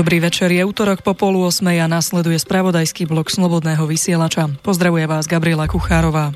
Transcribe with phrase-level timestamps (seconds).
[0.00, 4.48] Dobrý večer, je útorok po polu osmej a nasleduje spravodajský blok Slobodného vysielača.
[4.64, 6.32] Pozdravuje vás Gabriela Kuchárová.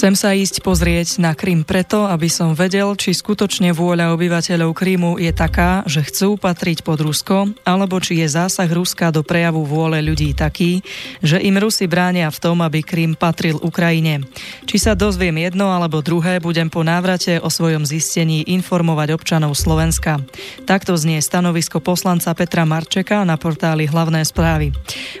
[0.00, 5.20] Chcem sa ísť pozrieť na Krym preto, aby som vedel, či skutočne vôľa obyvateľov Krymu
[5.20, 10.00] je taká, že chcú patriť pod Rusko, alebo či je zásah Ruska do prejavu vôle
[10.00, 10.80] ľudí taký,
[11.20, 14.24] že im Rusi bránia v tom, aby Krym patril Ukrajine.
[14.64, 20.16] Či sa dozviem jedno alebo druhé, budem po návrate o svojom zistení informovať občanov Slovenska.
[20.64, 24.72] Takto znie stanovisko poslanca Petra Marčeka na portáli Hlavné správy.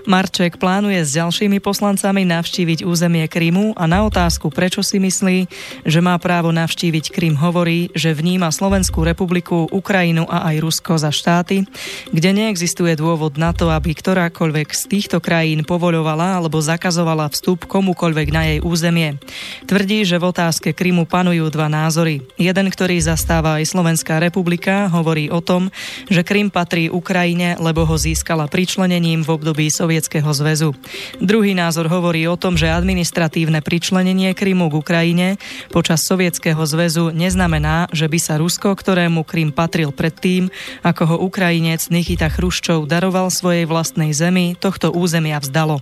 [0.08, 5.38] Marček plánuje s ďalšími poslancami navštíviť územie Krymu a na otázku, prečo prečo si myslí,
[5.82, 11.10] že má právo navštíviť Krym, hovorí, že vníma Slovenskú republiku, Ukrajinu a aj Rusko za
[11.10, 11.66] štáty,
[12.14, 18.28] kde neexistuje dôvod na to, aby ktorákoľvek z týchto krajín povoľovala alebo zakazovala vstup komukoľvek
[18.30, 19.18] na jej územie.
[19.66, 22.22] Tvrdí, že v otázke Krymu panujú dva názory.
[22.38, 25.74] Jeden, ktorý zastáva aj Slovenská republika, hovorí o tom,
[26.06, 30.78] že Krym patrí Ukrajine, lebo ho získala pričlenením v období Sovietskeho zväzu.
[31.18, 35.28] Druhý názor hovorí o tom, že administratívne pričlenenie Krymu Krymu k Ukrajine
[35.72, 40.52] počas Sovietskeho zväzu neznamená, že by sa Rusko, ktorému Krym patril predtým,
[40.84, 45.80] ako ho Ukrajinec Nikita Chruščov daroval svojej vlastnej zemi, tohto územia vzdalo.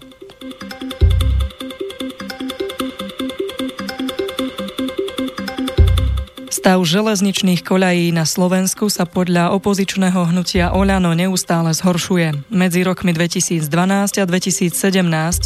[6.68, 12.52] Stav železničných koľají na Slovensku sa podľa opozičného hnutia Oľano neustále zhoršuje.
[12.52, 13.64] Medzi rokmi 2012
[14.20, 14.76] a 2017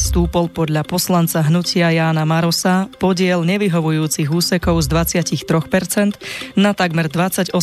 [0.02, 7.54] stúpol podľa poslanca hnutia Jána Marosa podiel nevyhovujúcich úsekov z 23% na takmer 28%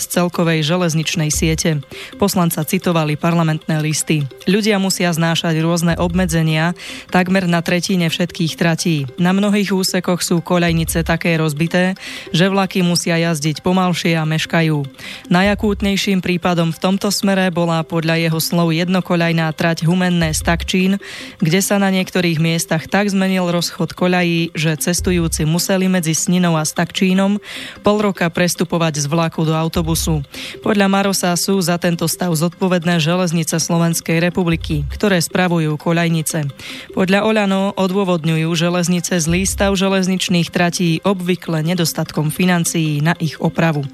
[0.00, 1.84] z celkovej železničnej siete.
[2.16, 4.24] Poslanca citovali parlamentné listy.
[4.48, 6.72] Ľudia musia znášať rôzne obmedzenia
[7.12, 9.04] takmer na tretine všetkých tratí.
[9.20, 11.92] Na mnohých úsekoch sú koľajnice také rozbité,
[12.32, 14.86] že vlaky musia jazdiť pomalšie a meškajú.
[15.26, 21.02] Najakútnejším prípadom v tomto smere bola podľa jeho slov jednokoľajná trať Humenné Stakčín,
[21.42, 26.62] kde sa na niektorých miestach tak zmenil rozchod koľají, že cestujúci museli medzi Sninou a
[26.62, 27.42] Stakčínom
[27.82, 30.22] pol roka prestupovať z vlaku do autobusu.
[30.60, 36.52] Podľa Marosa sú za tento stav zodpovedné železnice Slovenskej republiky, ktoré spravujú koľajnice.
[36.92, 43.84] Podľa Oľano odôvodňujú železnice zlý stav železničných tratí obvykle nedostatkom financií financií na ich opravu.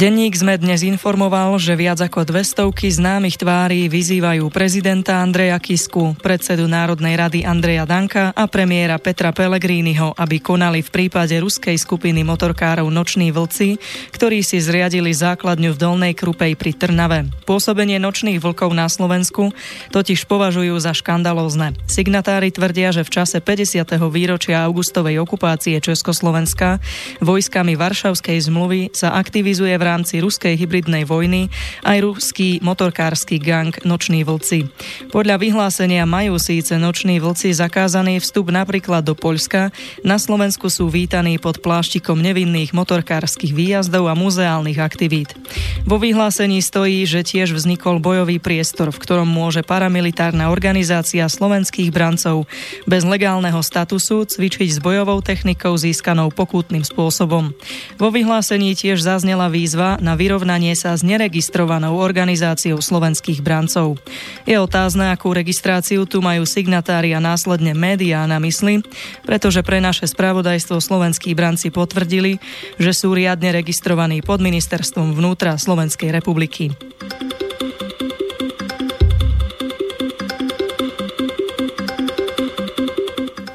[0.00, 6.64] Denník sme dnes informoval, že viac ako 200 známych tvári vyzývajú prezidenta Andreja Kisku, predsedu
[6.64, 12.88] Národnej rady Andreja Danka a premiéra Petra Pellegriniho, aby konali v prípade ruskej skupiny motorkárov
[12.88, 13.76] Noční vlci,
[14.16, 17.28] ktorí si zriadili základňu v Dolnej Krupej pri Trnave.
[17.44, 19.52] Pôsobenie nočných vlkov na Slovensku
[19.92, 21.76] totiž považujú za škandalózne.
[21.84, 23.84] Signatári tvrdia, že v čase 50.
[24.08, 26.80] výročia augustovej okupácie Československa
[27.20, 31.50] vojskami Varšavskej zmluvy sa aktivizuje v rámci ruskej hybridnej vojny
[31.82, 34.70] aj ruský motorkársky gang Noční vlci.
[35.10, 39.74] Podľa vyhlásenia majú síce Noční vlci zakázaný vstup napríklad do Poľska,
[40.06, 45.34] na Slovensku sú vítaní pod pláštikom nevinných motorkárskych výjazdov a muzeálnych aktivít.
[45.82, 52.44] Vo vyhlásení stojí, že tiež vznikol bojový priestor, v ktorom môže paramilitárna organizácia slovenských brancov
[52.84, 57.56] bez legálneho statusu cvičiť s bojovou technikou získanou pokutným spôsobom.
[57.96, 63.96] Vo vyhlásení tiež zaznela výzva výzva na vyrovnanie sa s neregistrovanou organizáciou slovenských brancov.
[64.44, 68.84] Je otázne, akú registráciu tu majú signatári a následne médiá na mysli,
[69.24, 72.36] pretože pre naše spravodajstvo slovenskí branci potvrdili,
[72.76, 76.76] že sú riadne registrovaní pod ministerstvom vnútra Slovenskej republiky.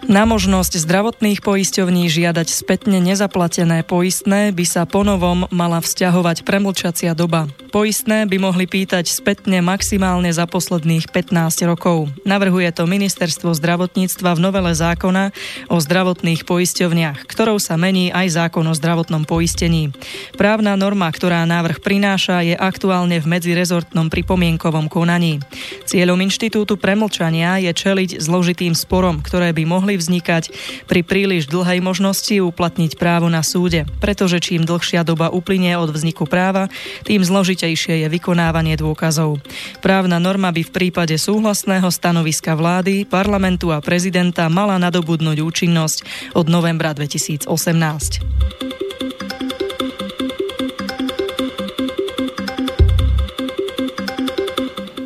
[0.05, 7.49] Na možnosť zdravotných poisťovní žiadať spätne nezaplatené poistné by sa ponovom mala vzťahovať premlčacia doba.
[7.75, 12.07] Poistné by mohli pýtať spätne maximálne za posledných 15 rokov.
[12.23, 15.35] Navrhuje to Ministerstvo zdravotníctva v novele zákona
[15.67, 19.91] o zdravotných poisťovniach, ktorou sa mení aj zákon o zdravotnom poistení.
[20.39, 25.43] Právna norma, ktorá návrh prináša, je aktuálne v medzirezortnom pripomienkovom konaní.
[25.83, 30.47] Cieľom inštitútu premlčania je čeliť zložitým sporom, ktoré by mohli vznikať
[30.87, 36.23] pri príliš dlhej možnosti uplatniť právo na súde, pretože čím dlhšia doba uplynie od vzniku
[36.23, 36.71] práva,
[37.03, 37.19] tým
[37.65, 39.41] zložitejšie je vykonávanie dôkazov.
[39.81, 45.97] Právna norma by v prípade súhlasného stanoviska vlády, parlamentu a prezidenta mala nadobudnúť účinnosť
[46.37, 48.84] od novembra 2018.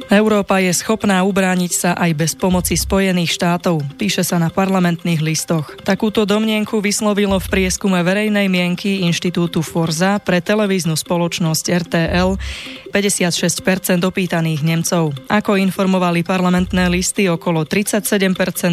[0.10, 5.78] Európa je schopná ubrániť sa aj bez pomoci Spojených štátov, píše sa na parlamentných listoch.
[5.86, 12.42] Takúto domnienku vyslovilo v prieskume verejnej mienky Inštitútu Forza pre televíznu spoločnosť RTL
[12.90, 15.14] 56% opýtaných Nemcov.
[15.30, 18.18] Ako informovali parlamentné listy, okolo 37%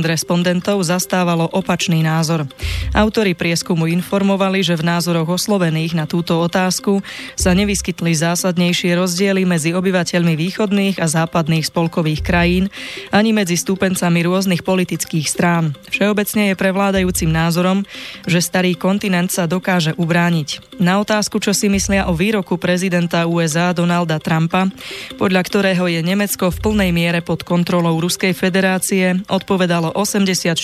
[0.09, 2.49] respondentov zastávalo opačný názor.
[2.97, 7.05] Autori prieskumu informovali, že v názoroch oslovených na túto otázku
[7.37, 12.73] sa nevyskytli zásadnejšie rozdiely medzi obyvateľmi východných a západných spolkových krajín,
[13.13, 15.77] ani medzi stúpencami rôznych politických strán.
[15.93, 17.85] Všeobecne je prevládajúcim názorom,
[18.25, 20.81] že starý kontinent sa dokáže ubrániť.
[20.81, 24.71] Na otázku, čo si myslia o výroku prezidenta USA Donalda Trumpa,
[25.19, 30.55] podľa ktorého je Nemecko v plnej miere pod kontrolou Ruskej federácie, odpovedalo 84%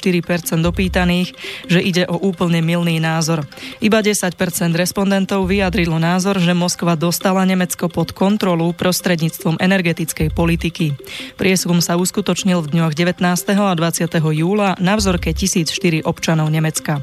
[0.62, 1.34] dopýtaných,
[1.66, 3.42] že ide o úplne milný názor.
[3.82, 4.38] Iba 10%
[4.78, 10.94] respondentov vyjadrilo názor, že Moskva dostala Nemecko pod kontrolu prostredníctvom energetickej politiky.
[11.34, 13.18] Prieskum sa uskutočnil v dňoch 19.
[13.58, 14.06] a 20.
[14.38, 17.02] júla na vzorke 1004 občanov Nemecka.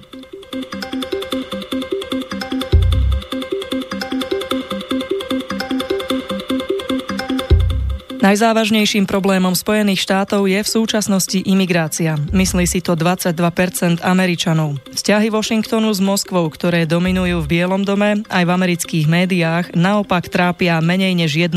[8.19, 12.19] Najzávažnejším problémom Spojených štátov je v súčasnosti imigrácia.
[12.35, 14.75] Myslí si to 22% Američanov.
[14.91, 20.83] Vzťahy Washingtonu s Moskvou, ktoré dominujú v Bielom dome aj v amerických médiách, naopak trápia
[20.83, 21.55] menej než 1%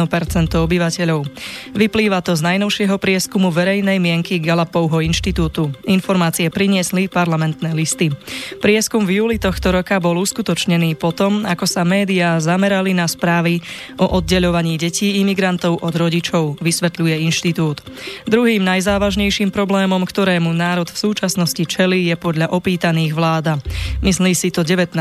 [0.54, 1.26] obyvateľov.
[1.74, 5.74] Vyplýva to z najnovšieho prieskumu verejnej mienky Galapovho inštitútu.
[5.90, 8.14] Informácie priniesli parlamentné listy.
[8.62, 13.58] Prieskum v júli tohto roka bol uskutočnený potom, ako sa médiá zamerali na správy
[13.98, 17.80] o oddeľovaní detí imigrantov od rodičov vysvetľuje inštitút.
[18.28, 23.62] Druhým najzávažnejším problémom, ktorému národ v súčasnosti čelí, je podľa opýtaných vláda.
[24.02, 24.98] Myslí si to 19%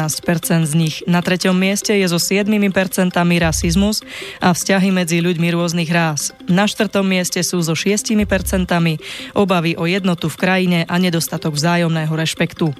[0.68, 1.02] z nich.
[1.10, 2.54] Na treťom mieste je so 7%
[3.42, 4.06] rasizmus
[4.38, 6.32] a vzťahy medzi ľuďmi rôznych rás.
[6.46, 8.14] Na štvrtom mieste sú so 6%
[9.34, 12.72] obavy o jednotu v krajine a nedostatok vzájomného rešpektu.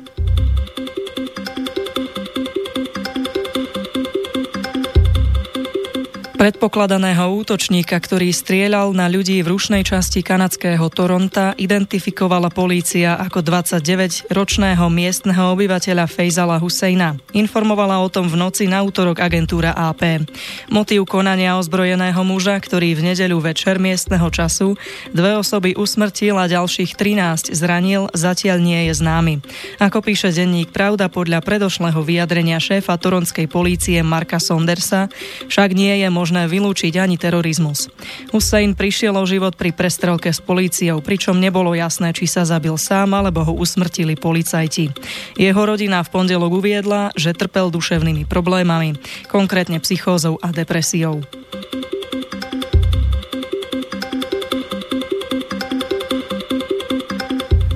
[6.42, 14.82] Predpokladaného útočníka, ktorý strieľal na ľudí v rušnej časti kanadského Toronta, identifikovala polícia ako 29-ročného
[14.90, 17.22] miestneho obyvateľa Fejzala Husejna.
[17.38, 20.26] Informovala o tom v noci na útorok agentúra AP.
[20.74, 24.74] Motív konania ozbrojeného muža, ktorý v nedeľu večer miestneho času
[25.14, 29.46] dve osoby usmrtil a ďalších 13 zranil, zatiaľ nie je známy.
[29.78, 35.06] Ako píše denník Pravda podľa predošlého vyjadrenia šéfa toronskej polície Marka Sondersa,
[35.46, 37.92] však nie je možné možné vylúčiť ani terorizmus.
[38.32, 43.12] Hussein prišiel o život pri prestrelke s políciou, pričom nebolo jasné, či sa zabil sám
[43.12, 44.96] alebo ho usmrtili policajti.
[45.36, 48.96] Jeho rodina v pondelok uviedla, že trpel duševnými problémami,
[49.28, 51.20] konkrétne psychózou a depresiou.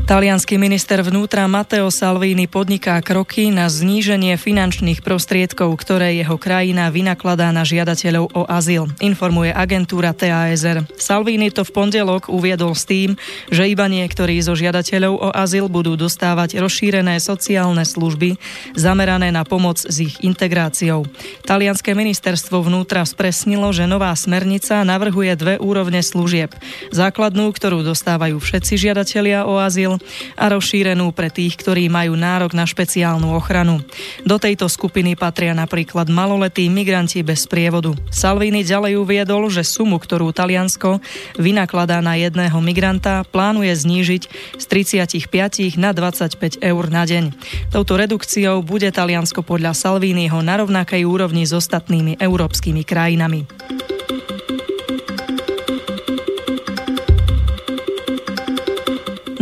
[0.05, 7.49] Talianský minister vnútra Matteo Salvini podniká kroky na zníženie finančných prostriedkov, ktoré jeho krajina vynakladá
[7.49, 10.85] na žiadateľov o azyl, informuje agentúra TASR.
[11.01, 13.17] Salvini to v pondelok uviedol s tým,
[13.49, 18.37] že iba niektorí zo žiadateľov o azyl budú dostávať rozšírené sociálne služby
[18.77, 21.09] zamerané na pomoc s ich integráciou.
[21.49, 26.53] Talianské ministerstvo vnútra spresnilo, že nová smernica navrhuje dve úrovne služieb.
[26.93, 29.94] Základnú, ktorú dostávajú všetci žiadatelia o azyl
[30.35, 33.81] a rozšírenú pre tých, ktorí majú nárok na špeciálnu ochranu.
[34.23, 37.95] Do tejto skupiny patria napríklad maloletí migranti bez prievodu.
[38.11, 40.99] Salvini ďalej uviedol, že sumu, ktorú Taliansko
[41.39, 44.23] vynakladá na jedného migranta, plánuje znížiť
[44.59, 47.31] z 35 na 25 eur na deň.
[47.71, 53.54] Touto redukciou bude Taliansko podľa Salviniho na rovnakej úrovni s ostatnými európskymi krajinami.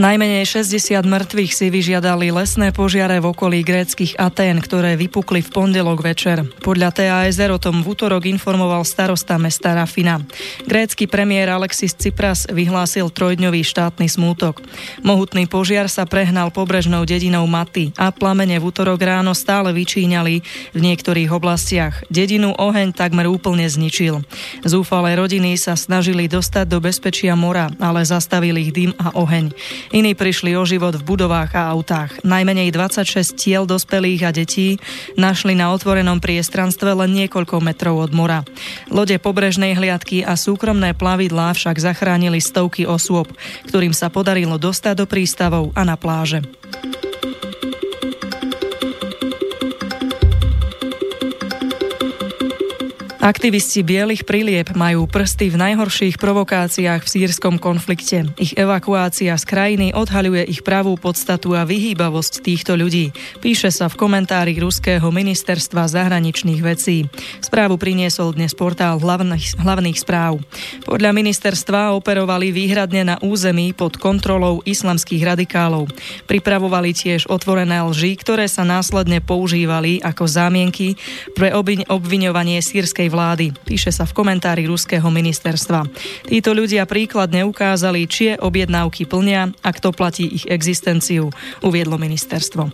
[0.03, 6.03] Najmenej 60 mŕtvych si vyžiadali lesné požiare v okolí gréckých Atén, ktoré vypukli v pondelok
[6.03, 6.43] večer.
[6.60, 10.19] Podľa TASR o tom v útorok informoval starosta mesta Rafina.
[10.67, 14.60] Grécky premiér Alexis Tsipras vyhlásil trojdňový štátny smútok.
[15.07, 20.36] Mohutný požiar sa prehnal pobrežnou dedinou Maty a plamene v útorok ráno stále vyčíňali
[20.75, 22.03] v niektorých oblastiach.
[22.12, 24.19] Dedinu oheň takmer úplne zničil.
[24.67, 29.55] Zúfalé rodiny sa snažili dostať do bezpečia mora, ale zastavili ich dym a oheň.
[29.93, 32.17] Iní prišli o život v budovách a autách.
[32.25, 34.81] Najmenej 26 tiel dospelých a detí
[35.13, 38.41] našli na otvorenom priestranstve len niekoľko metrov od mora.
[38.89, 43.29] Lode pobrežnej hliadky a súkromné plavidlá však zachránili stovky osôb,
[43.69, 46.41] ktorým sa podarilo dostať do prístavov a na pláže.
[53.24, 58.27] Aktivisti bielých prilieb majú prsty v najhorších provokáciách v sírskom konflikte.
[58.36, 63.15] Ich evakuácia z krajiny odhaľuje ich pravú podstatu a vyhýbavosť týchto ľudí.
[63.39, 67.08] Píše sa v komentári ruského ministerstva zahraničných vecí.
[67.39, 70.44] Správu priniesol dnes portál hlavných, hlavných správ.
[70.84, 75.88] Podľa ministerstva operovali výhradne na území pod kontrolou islamských radikálov.
[76.27, 81.00] Pripravovali tiež otvorené lži, ktoré sa následne používali ako zámienky
[81.39, 81.56] pre
[81.88, 85.86] obviňovanie sírskej vlády, píše sa v komentári ruského ministerstva.
[86.25, 91.29] Títo ľudia príkladne ukázali, čie objednávky plnia a kto platí ich existenciu,
[91.62, 92.74] uviedlo ministerstvo.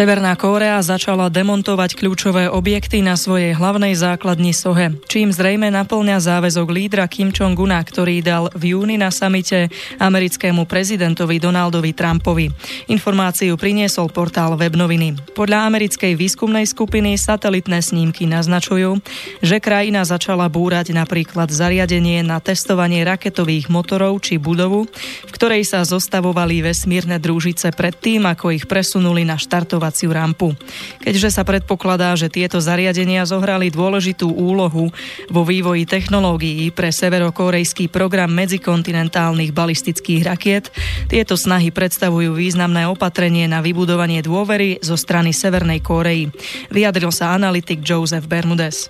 [0.00, 6.72] Severná Kórea začala demontovať kľúčové objekty na svojej hlavnej základni Sohe, čím zrejme naplňa záväzok
[6.72, 9.68] lídra Kim Jong-una, ktorý dal v júni na samite
[10.00, 12.48] americkému prezidentovi Donaldovi Trumpovi.
[12.88, 15.36] Informáciu priniesol portál Webnoviny.
[15.36, 19.04] Podľa americkej výskumnej skupiny satelitné snímky naznačujú,
[19.44, 24.88] že krajina začala búrať napríklad zariadenie na testovanie raketových motorov či budovu,
[25.28, 30.54] v ktorej sa zostavovali vesmírne družice predtým, ako ich presunuli na štartov testovaciu rampu.
[31.02, 34.94] Keďže sa predpokladá, že tieto zariadenia zohrali dôležitú úlohu
[35.28, 40.70] vo vývoji technológií pre severokorejský program medzikontinentálnych balistických rakiet,
[41.10, 46.30] tieto snahy predstavujú významné opatrenie na vybudovanie dôvery zo strany Severnej Kórei.
[46.70, 48.86] Vyjadril sa analytik Joseph Bermudez.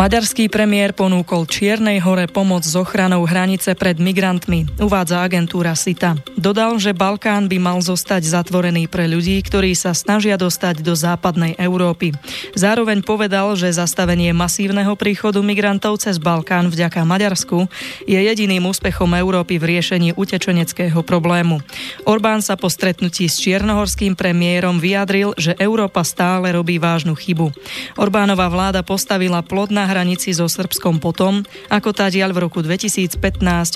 [0.00, 6.16] Maďarský premiér ponúkol Čiernej hore pomoc s ochranou hranice pred migrantmi, uvádza agentúra SITA.
[6.40, 11.52] Dodal, že Balkán by mal zostať zatvorený pre ľudí, ktorí sa snažia dostať do západnej
[11.60, 12.16] Európy.
[12.56, 17.68] Zároveň povedal, že zastavenie masívneho príchodu migrantov cez Balkán vďaka Maďarsku
[18.08, 21.60] je jediným úspechom Európy v riešení utečeneckého problému.
[22.08, 27.52] Orbán sa po stretnutí s čiernohorským premiérom vyjadril, že Európa stále robí vážnu chybu.
[28.00, 33.20] Orbánova vláda postavila plod na hranici so Srbskom potom, ako diaľ v roku 2015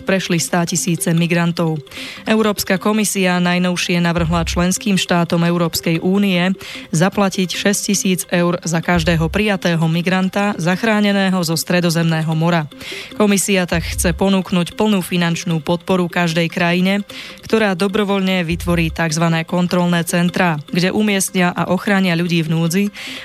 [0.09, 1.77] prešli 100 tisíce migrantov.
[2.55, 6.55] Európska komisia najnovšie navrhla členským štátom Európskej únie
[6.95, 12.71] zaplatiť 6 tisíc eur za každého prijatého migranta zachráneného zo Stredozemného mora.
[13.19, 17.03] Komisia tak chce ponúknuť plnú finančnú podporu každej krajine,
[17.43, 19.27] ktorá dobrovoľne vytvorí tzv.
[19.49, 22.85] kontrolné centrá, kde umiestnia a ochránia ľudí v núdzi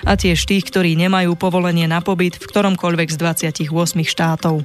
[0.10, 4.62] a tiež tých, ktorí nemajú povolenie na pobyt v ktorom ktoromkoľvek z 28 štátov.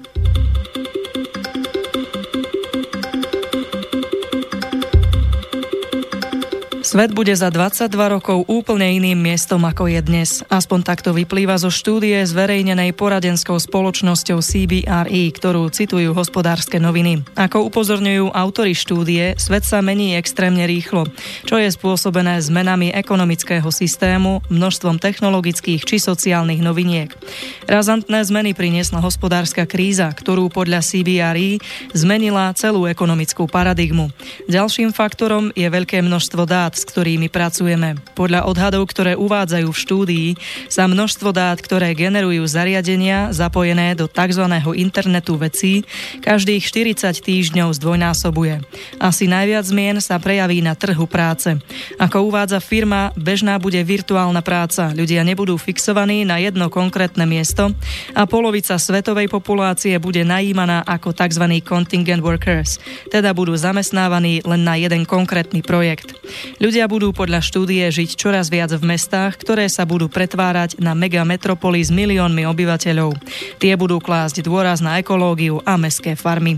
[6.95, 10.47] Svet bude za 22 rokov úplne iným miestom ako je dnes.
[10.47, 17.27] Aspoň takto vyplýva zo štúdie zverejnenej poradenskou spoločnosťou CBRE, ktorú citujú hospodárske noviny.
[17.35, 21.11] Ako upozorňujú autory štúdie, svet sa mení extrémne rýchlo,
[21.43, 27.11] čo je spôsobené zmenami ekonomického systému, množstvom technologických či sociálnych noviniek.
[27.67, 31.59] Razantné zmeny priniesla hospodárska kríza, ktorú podľa CBRE
[31.91, 34.15] zmenila celú ekonomickú paradigmu.
[34.47, 37.97] Ďalším faktorom je veľké množstvo dát, ktorými pracujeme.
[38.15, 40.29] Podľa odhadov, ktoré uvádzajú v štúdii,
[40.69, 44.45] sa množstvo dát, ktoré generujú zariadenia zapojené do tzv.
[44.77, 45.83] internetu vecí,
[46.21, 46.63] každých
[47.01, 48.61] 40 týždňov zdvojnásobuje.
[49.01, 51.57] Asi najviac zmien sa prejaví na trhu práce.
[51.97, 54.93] Ako uvádza firma, bežná bude virtuálna práca.
[54.93, 57.73] Ľudia nebudú fixovaní na jedno konkrétne miesto
[58.13, 61.65] a polovica svetovej populácie bude najímaná ako tzv.
[61.65, 62.77] contingent workers,
[63.09, 66.13] teda budú zamestnávaní len na jeden konkrétny projekt.
[66.65, 71.85] Ľudia budú podľa štúdie žiť čoraz viac v mestách, ktoré sa budú pretvárať na megametropoly
[71.85, 73.21] s miliónmi obyvateľov.
[73.61, 76.57] Tie budú klásť dôraz na ekológiu a mestské farmy.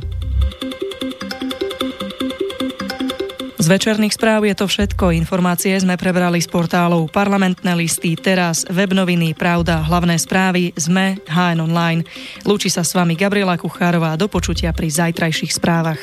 [3.59, 5.11] Z večerných správ je to všetko.
[5.11, 12.07] Informácie sme prebrali z portálov Parlamentné listy, teraz webnoviny, Pravda, hlavné správy, sme HN Online.
[12.47, 15.99] Lúči sa s vami Gabriela Kuchárová do počutia pri zajtrajších správach.